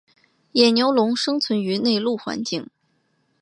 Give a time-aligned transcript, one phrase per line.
[0.53, 2.67] 野牛龙生存于内陆环境。